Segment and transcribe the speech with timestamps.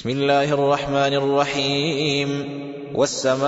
[0.00, 2.60] بسم الله الرحمن الرحيم.
[2.94, 3.44] والسماء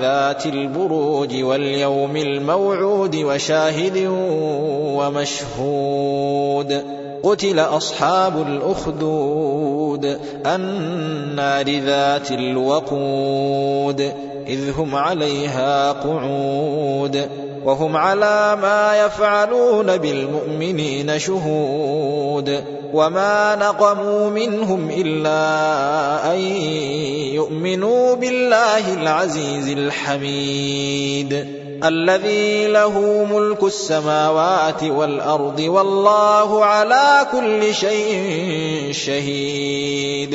[0.00, 4.08] ذات البروج واليوم الموعود وشاهد
[4.96, 6.84] ومشهود.
[7.22, 14.12] قتل أصحاب الأخدود النار ذات الوقود.
[14.48, 17.28] إذ هم عليها قعود
[17.64, 25.40] وهم على ما يفعلون بالمؤمنين شهود وما نقموا منهم إلا
[26.34, 26.38] أن
[27.46, 31.46] يؤمنوا بالله العزيز الحميد
[31.84, 40.34] الذي له ملك السماوات والارض والله على كل شيء شهيد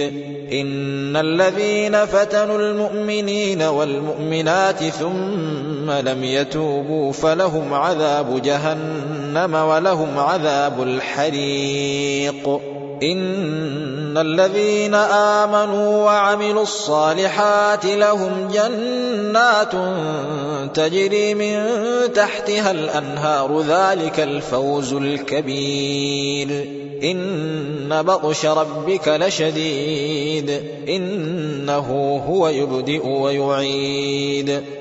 [0.51, 12.61] ان الذين فتنوا المؤمنين والمؤمنات ثم لم يتوبوا فلهم عذاب جهنم ولهم عذاب الحريق
[13.03, 17.00] ان الذين امنوا وعملوا الصالحات
[17.85, 19.71] لهم جنات
[20.75, 21.63] تجري من
[22.13, 26.67] تحتها الأنهار ذلك الفوز الكبير.
[27.03, 34.80] إن بطش ربك لشديد إنه هو يبدئ ويعيد.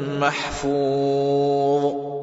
[0.21, 2.20] مَّحْفُوظٌ